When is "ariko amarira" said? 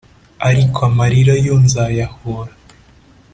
0.47-1.33